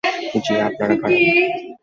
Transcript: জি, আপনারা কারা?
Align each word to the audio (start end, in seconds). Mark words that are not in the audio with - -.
জি, 0.43 0.53
আপনারা 0.67 0.95
কারা? 1.01 1.17